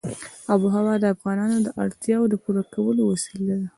آب 0.51 0.61
وهوا 0.65 0.95
د 0.99 1.05
افغانانو 1.15 1.57
د 1.61 1.67
اړتیاوو 1.83 2.29
د 2.31 2.35
پوره 2.43 2.63
کولو 2.73 3.01
وسیله 3.11 3.55
ده. 3.59 3.67